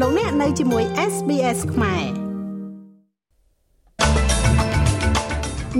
[0.00, 2.04] លោកអ្នកនៅជាមួយ SBS ខ្មែរ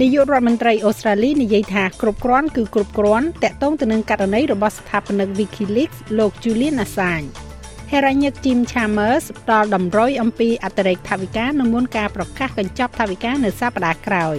[0.01, 7.29] នាយករដ្ឋមន្ត្រីអូស្ត្រាលីនិយាយថាគ្រប់គ្រាន់គឺគ្រប់គ្រាន់តាក់ទងទៅនឹងករណីរបស់ស្ថាបនិក WikiLeaks លោក Julian Assange
[7.91, 14.37] ហេរ៉ាញិក Jim Chalmers ផ្ដល់តម្រុយអំពីអតិរេកថវិកានៅមុនការប្រកាសកញ្ចប់ថវិកានៅសប្តាហ៍ក្រោយ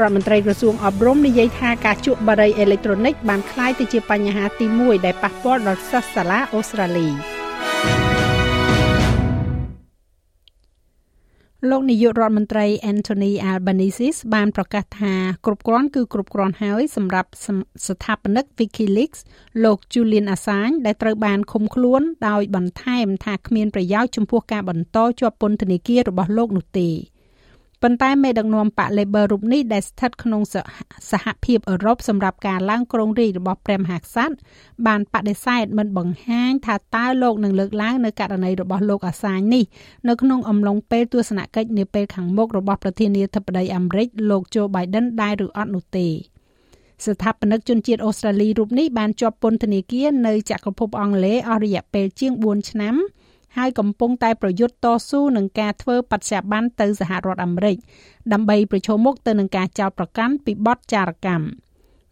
[0.00, 7.10] រដ្ឋមន្ត្រីក្រសួងអប់រំនិយាយថាការជក់បារីអេឡិចត្រូនិកបានក្លាយទៅជាបញ្ហាទី1ដែលប៉ះពាល់ដល់សិស្សសាលាអូស្ត្រាលី។
[11.68, 15.14] លោកនាយករដ្ឋមន្ត្រី Anthony Albanese បានប្រកាសថា
[15.46, 17.30] គ្រប់គ្រាន់គឺគ្រប់គ្រាន់ហើយសម្រាប់
[17.86, 19.20] ស្ថាបនិក WikiLeaks
[19.64, 26.88] លោក Julian Assange ដែលត្រូវបានឃុំខ្លួនដោយបន្ថែមថាគ្មានប្រយោជន៍ចំពោះការបន្តជាប់ពន្ធនាគាររបស់លោកនោះទេ។
[27.84, 30.42] ប៉ុន្តែមេដឹកនាំបក Labor រូបនេះដែលស្ថិតក្នុង
[31.10, 34.34] សហភាពអឺរ៉ុបសម្រាប់ការឡើងគ្រងរាជ្យរបស់ព្រះមហាក្សត្រ
[34.86, 39.64] បានបដិសេធមិនបង្ហាញថាតើលោកនឹងលើកឡើងនៅករណីរបស់លោកអាសាញនេះ
[40.08, 46.06] នៅក្នុងអំឡុងពេលទស្សនកិច្ចនាពេលខាងមុខរបស់ប្រធានាធិបតីអាមេរិកលោក Joe Biden ដែរឬអត់នោះទេ
[47.06, 52.96] ស្ថាបនិកជនជាតិអូស្ត្រាលីរូបនេះបានជាប់ពន្ធនាគារនៅចក្រភពអង់គ្លេសអស់រយៈពេលជាង4ឆ្នាំ
[53.56, 57.76] ហើយកំពុងតែប្រយុទ្ធតស៊ូនឹងការធ្វើបច្ចៈបានទៅសហរដ្ឋអាមេរិក
[58.32, 61.46] ដើម្បីប្រឈមមុខទៅនឹងការចោទប្រកាន់ពីបទចារកម្ម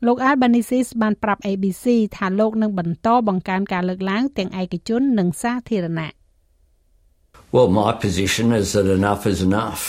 [0.06, 1.86] លោក Albanese បានប្រាប់ ABC
[2.16, 6.12] ថាលោកនឹងបន្តបង្កើនការលើកឡើងទាំងឯកជននិងសាធារណៈ
[7.54, 9.82] Well my position is that enough is enough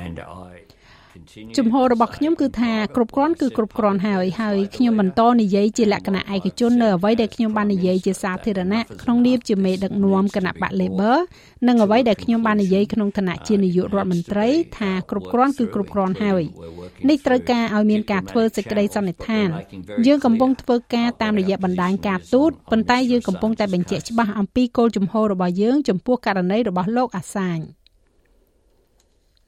[0.00, 0.16] and
[0.48, 0.59] I
[1.58, 11.16] ជំហររបស់ខ្ញុំគឺថាគ្រប់គ្រាន់គឺគ្រប់គ្រាន់ហើយហើយខ្ញុំបន្តនិយាយជាលក្ខណៈឯកជននៅអ្វីដែលខ្ញុំបាននិយាយជាសាធារណៈក្នុងនាមជាមេដឹកនាំគណៈបក Labor
[11.68, 16.42] និងអ្វីដែលខ្ញុំបាននិយាយក្នុងឋានៈជានាយករដ្ឋមន្ត្រីថាគ្រប់គ្រាន់គឺគ្រប់គ្រាន់ហើយ
[17.08, 19.48] នេះត្រូវការឲ្យមានការធ្វើសេចក្តីសន្និដ្ឋាន
[20.06, 27.60] យើងកំពុងធ្វើការតាមរយៈបណ្ដាញការទូតប៉ុន្តែយើងកំពុងតែបញ្ជាក់ច្បាស់អំពីគោលជំហររបស់យើងចំពោះករណីរបស់លោកអាសាញ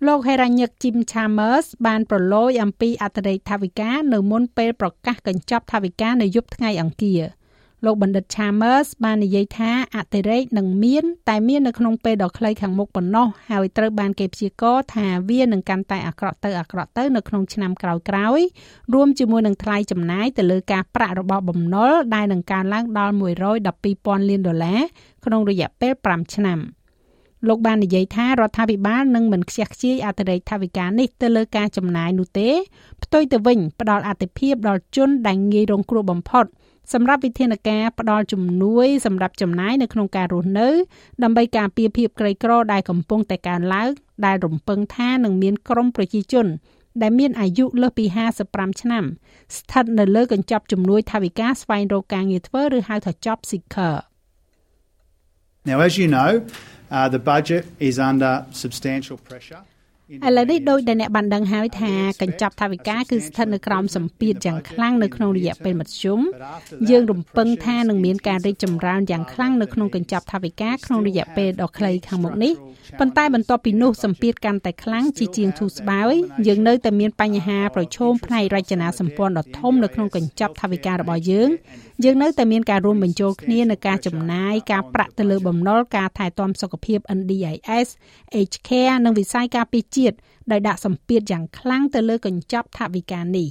[0.09, 7.23] លោកហេរ៉ាញឹក Jim Chalmers បានប្រឡូយអំពីអតិរេកថវិកានៅមុនពេលប្រកាសកញ្ចប់ថវិកានៅយប់ថ្ងៃអង្គារ
[7.85, 18.45] លោកបណ្ឌិត Chalmers បាននិយាយថាអតិរេកនឹងមាន តែមាននៅក្នុងពេលដ៏ខ្លីខាងមុខប៉ុណ្ណោះហើយត្រូវបានគេព្យាករណ៍ថាវានឹងកាន់តែអាក្រក់ទៅអាក្រក់ទៅនៅក្នុងឆ្នាំក្រោយៗ
[18.95, 23.15] រួមជាមួយនឹងថ្លៃចំណាយទៅលើការប្រាក់របស់បំណុលដែលនឹងកើនឡើងដល់
[23.71, 24.81] 112,000លានដុល្លារ
[25.25, 26.61] ក្នុងរយៈពេល5ឆ្នាំ។
[27.49, 32.49] លោកបាននិយាយថារដ្ឋាភិបាលនឹងមិនខ្ជះខ្ជាយអតិរេកថវិកានេះទៅលើការចំណាយនោះទេ
[33.03, 36.45] ផ្ទុយទៅវិញផ្ដល់អតិភិបដល់ជនដែលងាយរងគ្រោះបំផុត
[36.93, 40.69] សម្រាប់វិធានការផ្ដល់ជំនួយសម្រាប់ចំណាយនៅក្នុងការរស់នៅ
[41.23, 43.89] ដើម្បីការពារភាពក្រីក្រដែលកំពុងតែកើនឡើង
[44.27, 46.47] ដែលរំពឹងថានឹងមានក្រុមប្រជាជន
[47.03, 48.05] ដែលមានអាយុលើសពី
[48.43, 49.05] 55ឆ្នាំ
[49.57, 53.95] ស្ថិតនៅលើកញ្ចប់ជំនួយថវិកាស្វែងរកការងារធ្វើឬហៅថា job seeker
[55.69, 56.31] Now as you know
[56.93, 59.63] Uh, the budget is under substantial pressure.
[60.27, 61.93] ឥឡូវនេះដោយដែលអ្នកបានដឹងហើយថា
[62.23, 66.21] កញ្ចប់ថវិកាគឺស្ថិតនៅក្រោមសម្ពាធយ៉ាងខ្លាំងនៅក្នុងរយៈពេលមធ្យម
[66.91, 72.53] យើងរំពឹងថានឹងមានការរីកចម្រើនយ៉ាងខ្លាំងនៅក្នុងកញ្ចប់ថវិកាក្នុងរយៈពេលដ៏ខ្លីខាងមុខនេះ
[73.01, 76.13] ប៉ុន្តែបន្ទាប់ពីនោះសម្ពាធកាន់តែខ្លាំងជាជាងធូរស្បើយ
[76.47, 81.51] យើងនៅតែមានបញ្ហាប្រឈមផ្នែករចនាសម្ព័ន្ធដ៏ធំនៅក្នុងកញ្ចប់ថវិការបស់យើង
[82.05, 87.89] យើងនៅតែមានការរួមបញ្ចូលគ្នានៅការចំណាយការប្រាក់ទៅលើបំណុលការថែទាំសុខភាព NDIS
[88.41, 90.02] Aged Care និងវិស័យការពារជាតិ
[90.51, 93.49] ដោយដាក់សម្ពាធយ៉ាងខ្លាំងទៅលើកញ្ចប់ថវិកានេះ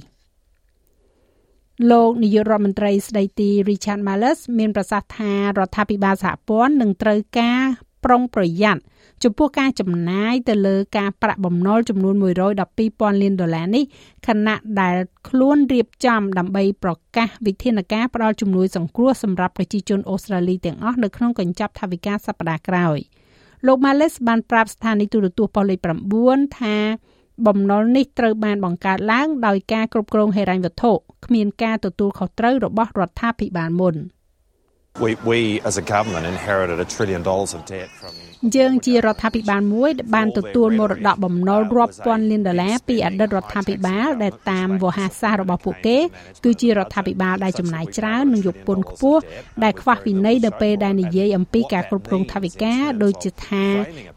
[1.90, 7.62] លោកនាយករដ្ឋមន្ត្រីស្ដីទី Richard Marles មានប្រសាសន៍ថារដ្ឋាភិបាលសហព័ន្ធនឹងត្រូវការ
[8.04, 8.80] ប្រុងប្រយ័ត្ន
[9.22, 12.14] ចំពោះការចំណាយទៅលើការប្រាក់បំណុលចំនួន
[12.64, 13.84] 112,000លានដុល្លារនេះ
[14.26, 14.96] ខណៈដែល
[15.28, 22.98] ខ្លួនរៀបចំដើម្បីប្រកាសវិធានការផ្តល់ជំនួយសង្គ្រោះសម្រាប់ប្រជាជនអូស្ត្រាលីទាំងអស់នៅក្នុងកញ្ចប់ថវិកាសប្តាហ៍ក្រោយ
[23.66, 25.78] លោក Males បានប្រាប់ស្ថានីយទូរទស្សន៍ប៉ុស្តិ៍លេខ
[26.20, 26.76] 9ថា
[27.46, 30.92] បំណុលនេះត្រូវបានបង្កើតឡើងដោយការគ្រប់គ្រងហិរញ្ញវត្ថុ
[31.26, 33.94] គ្មានការទទួលខុសត្រូវរបស់រដ្ឋាភិបាលមុន
[35.00, 38.12] We we as a government inherited a trillion dollars of debt from
[38.56, 45.98] យើងជារដ្ឋាភិបាលមួយដែលបានទទួលមរតកបំណុលរាប់ពាន់លានដុល្លារពីអតីតរដ្ឋាភិបាលដែលតាមវោហារសាស្ត្ររបស់ពួកគេ
[46.44, 49.22] គឺជារដ្ឋាភិបាលដែលចំណាយច្រើននិងយកពន្ធខ្ពស់
[49.64, 53.66] ដែលខ្វះវិន័យនៅពេលដែលនិយាយអំពីការគ្រប់គ្រងថវិកាដូចជាថា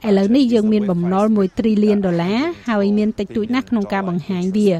[0.07, 4.71] ឥឡូវនេះយើងមានបំណុល1 trillion ដុល្លារហើយមានតិចតួចណាស់ក្នុងការបង្ហាញវា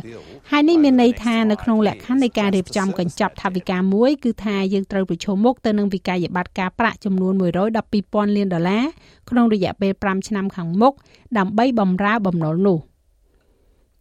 [0.52, 7.34] ហើយនេះមានន័យថានៅក្នុងលក្ខខណ្ឌនៃការរៀបចំកញ្ចប់ថវិកាមួយគឺថាយើងត្រូវប្រឈមមុខទៅនឹងវិក័យប័ត្រការប្រាក់ចំនួន
[7.86, 8.86] 112,000លានដុល្លារ
[9.30, 10.94] ក្នុងរយៈពេល5ឆ្នាំខាងមុខ
[11.38, 12.80] ដើម្បីបម្រើបំណុលនោះ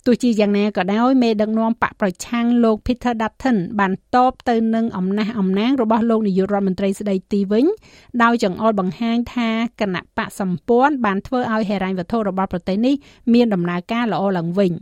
[0.07, 7.65] ទោះជាយ៉ាងណាក៏ដោយមេដឹកនាំបកប្រឆាំងលោក Peter Dutton បានតបទៅនឹងអំណះអំណាងរបស់លោកនាយករដ្ឋមន្ត្រីស្ដីទីវិញ
[8.23, 9.51] ដោយចង្អុលបង្ហាញថា
[9.81, 12.95] គណៈបកសម្ព័ន្ធបានធ្វើឲ្យហេរញ្ញវត្ថុរបស់ប្រទេសនេះ
[13.33, 14.73] មានដំណើរការល្អឡើងវិញ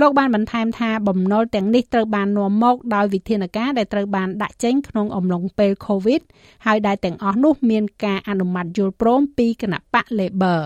[0.00, 6.22] លោកបានបន្ថែមថាបំណុលទាំងនេះត្រូវបាននាំមកដោយវិធានការដែលត្រូវបានដាក់ចេញក្នុងអំឡុងពេល COVID
[6.66, 10.60] ហើយដែលទាំងអស់នោះមានការអនុម័តយល់ព្រមពីគណៈបក Labor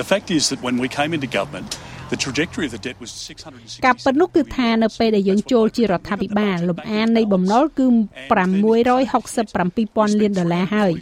[0.00, 1.70] The fact is that when we came into government
[2.08, 7.86] The trajectory of the debt was 660ការពិតនោះគឺថានៅពេលដែលយើងចូលជារដ្ឋាភិបាលលំអាននៃបំណុលគឺ
[9.08, 10.92] 667,000លានដុល្លារហើយ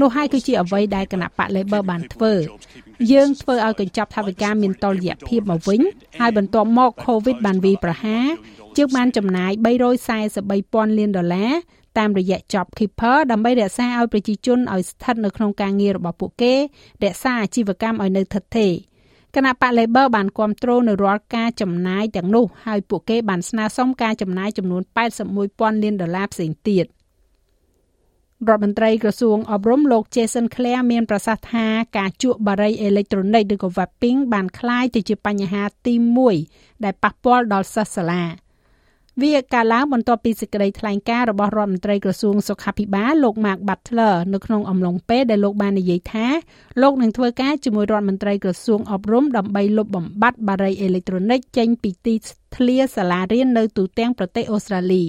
[0.00, 2.34] នោះហើយគឺជាអ្វីដែលគណៈបក Labor បានធ្វើ
[3.12, 5.80] យើងធ្វើឲ្យកញ្ចប់ថវិកាមានតុល្យភាពមកវិញ
[6.18, 8.26] ហើយបន្ទាប់មក COVID បានវាយប្រហារ
[8.76, 9.52] យើងបានចំណាយ
[10.24, 11.52] 343,000លានដុល្លារ
[11.98, 16.54] តាមរយៈ Job Keeper ដើម្បីរក្សាឲ្យប្រជាជនឲ្យស្ថិតនៅក្នុងការងាររបស់ពួកគេ
[17.04, 18.72] រក្សាអាជីវកម្មឲ្យនៅថិតថេរ
[19.34, 24.82] គណៈបក Labor បានគ្រប់គ្រងនៅរាល់ការចំណាយទាំងនោះហើយពួកគេបានស្នើសុំការចំណាយចំនួន
[25.32, 26.86] 81,000លានដុល្លារផ្សេងទៀត
[28.49, 31.65] រដ្ឋមន្ត្រីក្រសួងអប់រំលោក Jason Clare មានប្រសាសន៍ថា
[31.97, 35.93] ការជក់បារីអេເລັກត្រូនិកឬក៏ vaping បានคล้ายទៅជាបញ្ហាទី
[36.39, 38.23] 1ដែលប៉ះពាល់ដល់សិស្សសាលា។
[39.21, 46.27] វាកាលឡើងបន្ទាប់ពីសេចក្តីថ្លែងការណ៍របស់រដ្ឋមន្ត្រីក្រសួងសុខាភិបាលលោក Mark Butler នៅក្នុងអំឡុងពេលដែលលោកបាននិយាយថា
[46.81, 52.15] លោកនឹងធ្វើការជាមួយរដ្ឋមន្ត្រីក្រសួងអប់រំដើម្បីលុបបំបាត់បារីអេເລັກត្រូនិកចេញពីទី
[52.55, 55.03] ធ្លាសាលារៀននៅទូទាំងប្រទេសអូស្ត្រាលី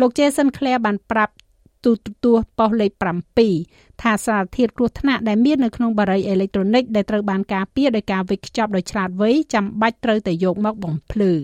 [0.00, 1.34] លោក Jason Clare បានប្រាប់
[1.84, 1.92] ទូ
[2.24, 2.92] ទស្សន៍ប៉ុស្តិ៍លេខ
[3.48, 11.32] 7ថាសារធាតុគ្រោះថ្នាក់ដែលមាននៅក្នុងបារីអេເລັກត្រូនិកដែលត្រូវបានការពារដោយការវេចខ្ចប់ដោយឆ្លាតវៃចាំបាច់ត្រូវតែយកមកបំភ្លឺ។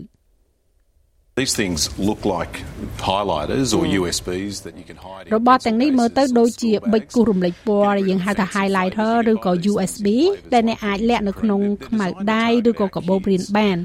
[1.41, 2.62] These things look like
[3.11, 10.06] highlighters or USBs that you can hide របស់ទាំងនេះមើលទៅដូចជាប៊ិចគូសរំលេចពណ៌ដែលយើងហៅថា highlighter ឬក៏ USB
[10.55, 13.76] ដែលអ្នកអាចលាក់នៅក្នុងខ្មៅដៃឬក៏កាបូបរៀនបាន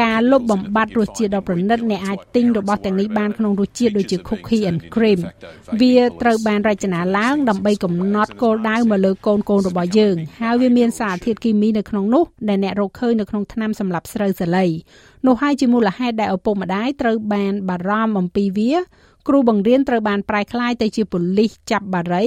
[0.00, 5.20] ការលុបបំបាត់រសជាតិដ៏ប្រណិតអ្នកអាចទិញរបស់ទាំងនេះបានក្នុងរសជាតិដូចជា cookie and cream
[5.80, 14.66] វាត្រូវបានរចនាឡើងដើម្បីកំណត់គោលដៅមកលើកូនកូនរបស់យើង ហើយវាមានសារធាតុគីមីនៅក្នុងនោះដែលអ្នករកឃើញនៅក្នុងថ្នាំសម្រាប់ស្រូវសាលី
[15.26, 18.74] នោះហើយជាមូលហេតុដែលឪពុកម្ដាយត្រូវបានបារម្ភអំពីវា
[19.28, 22.26] គ្រូបង្រៀនត្រូវបានប្រែក្លាយទៅជាប៉ូលីសចាប់បារី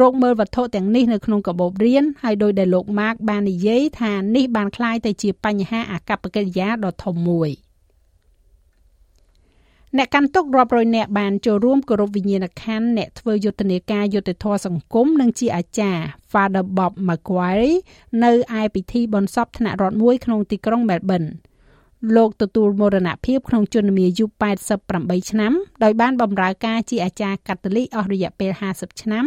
[0.00, 7.50] រកមើលវត្ថុទាំងនេះនៅក្នុងកាបូបរៀនហើយដោយដែលលោកម៉ាកបាននិយាយថានេះបានคล้ายទៅជាបញ្ហាអាកប្បកិរិយាដ៏ធំមួយ
[9.98, 16.02] អ្នកកាន់ទុករាប់រយនាក់បានចូលរួមគោរពវិញ្ញាណក្ខន្ធអ្នកធ្វើយុទ្ធនាការយុត្តិធម៌សង្គមនិងជាអាចារ្យ
[16.32, 17.78] Father Bob Macquarie
[18.24, 21.28] នៅឯពិធីបុណ្យសពថ្នាក់រដ្ឋមួយក្នុងទីក្រុង Melbourne
[22.16, 24.24] លោកទទួលមរណភាពក្នុងជំនាអាយុ
[24.78, 25.52] 88ឆ្នាំ
[25.82, 29.24] ដោយបានបម្រើការជាអាចារ្យកាតូលិកអស់រយៈពេល50ឆ្នាំ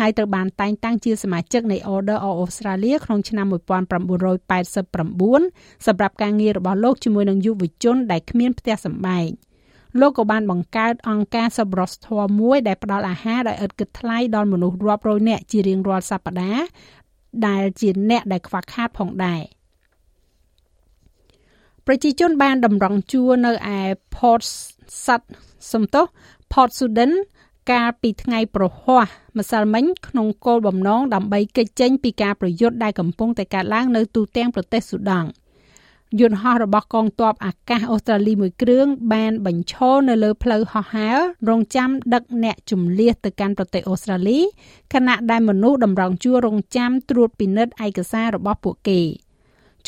[0.00, 9.28] ហើយត្រូវបានតែងតាំងជាសមាជិកនៃ Order of Australia ក្នុងឆ្នាំ1989សម្រាប់ការងាររបស់លោកជាមួយនឹងយុវជនដែលគ្មានផ្ទះសម្បែង
[10.00, 16.64] លោកក៏បានបង្កើតអង្គការសប្បុរសធម៌មួយដែលផ្ដល់អាហារដោយឥតគិតថ្លៃដល់មនុស្សរាប់រយនាក់ជារៀងរាល់សប្តាហ៍
[17.46, 19.42] ដែលជាអ្នកដែលខ្វះខាតផងដែរ
[21.86, 23.78] ប្រជាជនបានតម្រង់ជួរនៅឯ
[24.14, 24.42] Port
[25.04, 25.22] Sut
[25.72, 26.04] សំទោស
[26.52, 27.12] Port Sudan
[27.70, 29.06] កាលពីថ្ងៃប្រហ័ស
[29.38, 35.28] ម្សិលមិញក្នុងគោលបំណងដើម្បីគេចចេញពីការប្រយុទ្ធដែលកំពុងតែកើតឡើងនៅទូទាំងប្រទេសស៊ូដង់
[36.20, 41.18] យន្តហោះរបស់កងទ័ពអាកាសអូស្ត្រាលីមួយគ្រឿងបានបញ្ឈរនៅលើផ្លូវហោះហើរ
[41.48, 44.40] រងចាំដឹកអ្នកជំនះទៅកាន់ប្រទេសអូស្ត្រាលី
[44.92, 49.00] ខណៈដែលមនុស្សតម្រង់ជួររងចាំត្រួតពិនិត្យឯកសាររបស់ពួកគេ។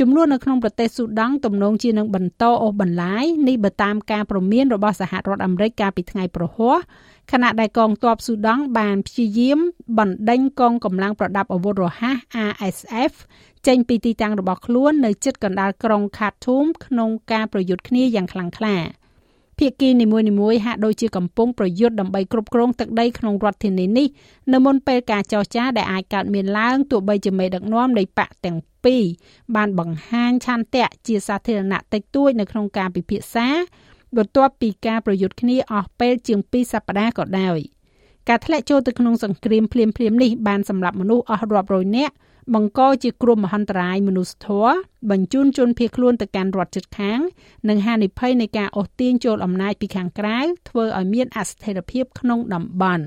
[0.00, 6.78] ចំនួននៅក្នុងប្រទេសស៊ូដង់ទំនងជានឹងបន្តអូសបន្លាយនេះបើតាមការព្រមានរបស់សហរដ្ឋអាមេរិកកាលពីថ្ងៃប្រហ័ស
[7.32, 9.58] ខណៈដែលកងទ័ពស៊ូដង់បានព្យាយាម
[9.98, 12.16] បណ្ដេញកងកម្លាំងប្រដាប់អាវុធរហ័ស
[12.50, 13.12] RSF
[13.66, 18.76] ចេញពីទីតាំងរបស់ខ្លួននៅជិតកណ្ដាលក្រុង Khartoum ក្នុងការប្រយុទ្ធគ្នាយ៉ាងខ្លាំងក្លា
[19.58, 24.06] ភាគីនីមួយៗហាក់ដូចជាកំពុងប្រយុទ្ធដើម្បីគ្រប់គ្រងទឹកដីក្នុងរដ្ឋធានីនេះ
[24.52, 29.02] នៅមុនពេលការចរចាដែលអាចកើតមានឡើងទោះបីជាមេដឹកនាំនៃបកទាំង ពីរ
[29.56, 33.48] បានបង្ហាញឆន្ទៈជាសាធារណៈតិចតួចនៅក្នុងការពិភាក្សា
[34.16, 37.58] បន្ទាប់ពីការប្រយុទ្ធគ្នាអស់ពេលជាង2សប្តាហ៍ក៏ដោយ
[38.28, 42.14] ការធ្លាក់ចូលទៅក្នុងសង្គ្រាមភ្លាមៗនេះបានសម្លាប់មនុស្សអស់រាប់រយនាក់
[42.54, 44.74] បង្កជាគ្រោះមហន្តរាយមនុស្សធម៌
[45.10, 47.20] បញ្ជូនជនភៀសខ្លួនទៅកាន់រដ្ឋជិតខាង
[47.68, 50.38] និងហានិភ័យនៃការអូសទាញចូលអំណាចពីខាងក្រៅ
[50.68, 53.04] ធ្វើឲ្យមានអស្ថិរភាពក្នុងតំបន់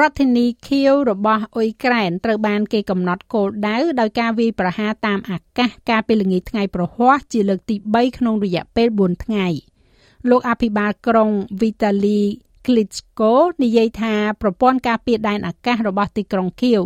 [0.00, 9.46] រដ្ឋធានីខៀវរបស់អ៊ុយក្រែនត្រូវបានគេកំណត់គោលដៅដោយការវាយប្រហារតាមអាកាសកាលពីល្ងាចថ្ងៃប្រហ័សជាលើកទី3ក្នុងរយៈពេល4ថ្ងៃ
[10.30, 12.22] លោកអភិបាលក្រុង Vitali
[12.64, 13.32] Klitschko
[13.62, 16.80] និយាយថាប្រព័ន្ធការពារដែនអាកាសរបស់ទីក្រុងគៀវ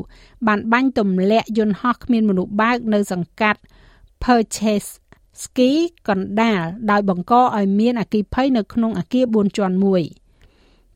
[0.46, 3.60] បានបាញ់ទម្លាក់យន្តហោះគ្មានមនុស្សបើកនៅសង្កាត់
[4.24, 4.90] Purchase
[5.42, 5.70] Ski
[6.08, 10.04] កណ្ដាលដោយបង្កឲ្យមានអគិភ័យនៅក្នុងអគារ4ជាន់មួយ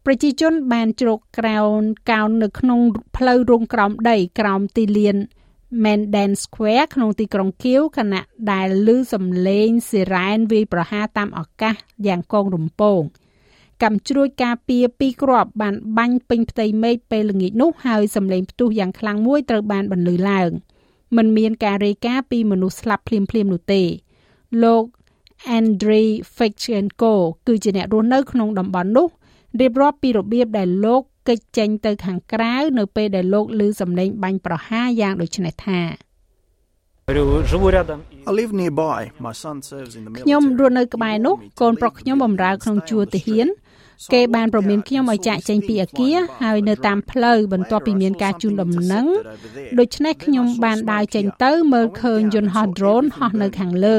[0.07, 2.81] ប្រជាជនបានជ្រកក្រោនកោននៅក្នុង
[3.17, 5.17] ផ្លូវរងក្រោមដីក្រោមទីលាន
[5.85, 11.75] Menden Square ក្នុងទីក្រុងគៀវខណៈដែលឮសំឡេងស៊ីរ៉ែនវាយប្រហារតាមអាកាស
[12.07, 13.01] យ៉ាងកងរំពង
[13.83, 20.51] កម្មជ្រួចការពារពីរគ្រាប់បានបាញ់ពេញផ្ទៃមេឃពេលល្ងាចនោះហើយសំឡេងផ្ទុះយ៉ាងខ្លាំងមួយត្រូវបានបន្លឺឡើង
[21.17, 23.83] មិនមានការរាយការណ៍ពីមនុស្សស្លាប់ភ្លាមៗនោះទេ
[24.63, 24.85] លោក
[25.59, 27.15] Andrei Fichenko
[27.47, 29.09] គឺជាអ្នករស់នៅក្នុងតំបន់នោះ
[29.61, 35.81] រៀបរាប់ពីរបៀបដែលលោកគេចចេញទៅខាងក្រៅនៅពេលដែលលោកឮសំឡេងបាញ់ប្រហារយ៉ាងដូចនេះថា
[38.29, 39.11] I live nearby.
[39.19, 40.69] My son serves in the ខ្ញុំរ military.
[40.69, 43.49] ស់នៅក្បែរនោះកូនប្រុសខ្ញុំបម្រើក្នុងជួរទាហាន
[44.15, 49.07] គេបានប្រមានខ្ញុំឲ្យចាក់ចេញពីអាគារហើយនៅតាមផ្លូវបន្ទាប់ពីមានការជូនដំណឹង
[49.79, 53.99] ដូច្នេះខ្ញុំបានដើរចេញទៅមើលឃើញយន្តហោះ drone ហោះនៅខាងលើ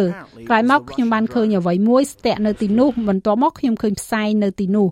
[0.50, 4.88] ក្រោយមកខ្ញុំបានឃើញអ្វីមួយស្ទាក់នៅទីនោះបន្ទាប់មកខ្ញុំឃើញផ្សែងនៅទីនោះ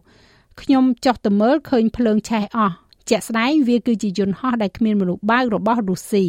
[0.60, 2.75] ខ្ញុំចុះទៅមើលឃើញភ្លើងឆេះអស់
[3.10, 6.25] ជាក់ស្ដែងវាគឺជាយន្តហោះដែលគ្មានមនុស្សបើករបស់រុស្ស៊ី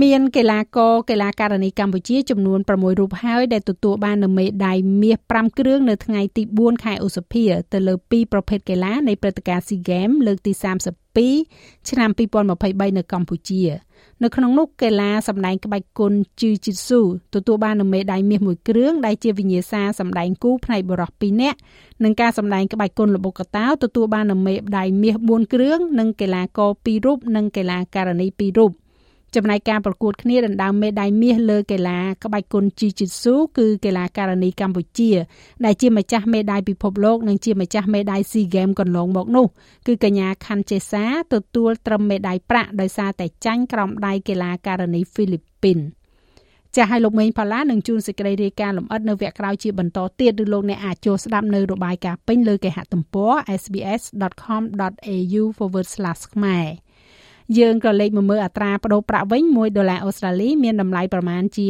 [0.00, 10.52] មានកីឡាករកីឡាការិនីកម្ពុជាចំនួន6រូបហើយដែលទទួលបាននូវមេដាយមាស5គ្រឿងនៅថ្ងៃទី4ខែឧសភាទៅលើ2ប្រភេទកីឡានៃព្រឹត្តិការណ៍ SEA Games លើកទី
[11.20, 13.62] 32ឆ្នាំ2023នៅកម្ពុជា
[14.22, 17.00] នៅក្នុងនោះកីឡាសម្ដែងក្បាច់គុន Jiu-Jitsu
[17.34, 21.58] ទទួលបាននូវមេដាយមាសមួយគ្រឿងដែលជាវិញ្ញាសាសម្ដែងគូផ្នែកបុរស2នាក់
[22.04, 28.72] និងការសម្ដែងក្បាច់គុនល្បុក្កតោទទួលបាននូវមេដាយមាស4គ្រឿងនិងកីឡាករ2រូបនិងកីឡាការិនី2រូប
[29.36, 35.10] ចំណែកការប្រកួតគ្នាដណ្ដើមមេដាយមាសលើកីឡាក្បាច់គុន Jiu-Jitsu គឺកីឡាការិនីកម្ពុជា
[35.64, 39.46] ដែលជាម្ចាស់មេដាយពិភពលោកនិងជាម្ចាស់មេដាយ SEA Games កន្លងមកនោះ
[39.86, 45.78] គឺកញ្ញាខាន់ចេសាទទួលត្រឹមមេដាយប្រាក់ដោយសារតែចាញ់ក្រោមដៃកីឡាការិនីហ្វីលីពីន
[46.76, 55.42] ចាស់ឲ្យលោកមេងផល្លានឹងជួនសេចក្តីរាយការណ៍លម្អិតនៅវគ្គក្រោយជាបន្តទៀតឬលោកអ្នកអាចចូលស្ដាប់នៅរបាយការណ៍ពេញលើគេហទំព័រ sbs.com.au/
[56.34, 56.66] ខ្មែរ
[57.58, 61.66] យើងក៏លេខមកមើលអត្រាប្តូរប្រាក់វិញ1ដុល្លារអូស្ត្រាលីមានតម្លៃប្រមាណជា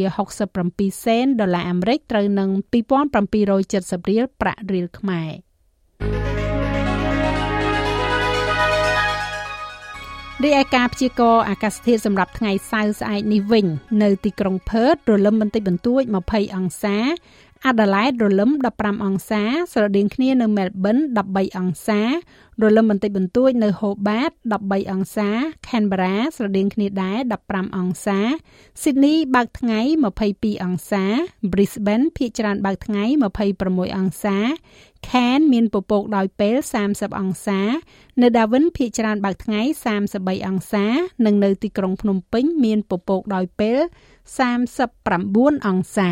[0.51, 5.31] 67សេនដុល្លារអាមេរិកត្រូវនឹង2770រៀលប្រាក់រៀលខ្មែរ
[10.43, 13.65] រីឯការព្យាករណ៍អាកាសធាតុសម្រាប់ថ្ងៃសៅរ៍ស្អែកនេះវិញ
[14.03, 16.97] នៅទីក្រុងផឺតរលឹមបន្តិចបន្តួច20អង្សា
[17.67, 19.41] អាដាលេដរលឹម15អង្សា
[19.73, 22.01] ស្រដៀងគ្នានៅមែលប៊ន13អង្សា
[22.61, 25.29] រលឹមបន្តិចបន្តួចនៅហូបាត13អង្សា
[25.67, 27.17] Canberra ស្រដៀងគ្នាដែរ
[27.47, 28.19] 15អង្សា
[28.81, 29.79] Sydney បើកថ្ងៃ
[30.19, 31.03] 22អង្សា
[31.51, 33.03] Brisbane ភាគច្រើនបើកថ្ងៃ
[33.51, 34.37] 26អង្សា
[35.07, 36.55] Cairns មានពពកដោយពេល
[36.87, 37.59] 30អង្សា
[38.21, 39.61] នៅ Darwin ភាគច្រើនបើកថ្ងៃ
[40.03, 40.85] 33អង្សា
[41.25, 43.77] និងនៅទីក្រុងភ្នំពេញ មានពពកដោយពេល
[44.53, 46.11] 39អង្សា